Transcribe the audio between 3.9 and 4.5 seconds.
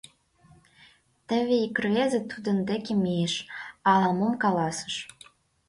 ала-мом